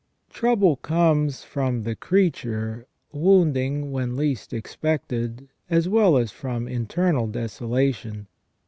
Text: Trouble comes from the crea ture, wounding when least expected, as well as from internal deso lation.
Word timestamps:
Trouble 0.31 0.77
comes 0.77 1.43
from 1.43 1.83
the 1.83 1.95
crea 1.95 2.31
ture, 2.31 2.87
wounding 3.11 3.91
when 3.91 4.15
least 4.17 4.51
expected, 4.51 5.47
as 5.69 5.87
well 5.87 6.17
as 6.17 6.31
from 6.31 6.67
internal 6.67 7.27
deso 7.27 7.69
lation. 7.69 8.25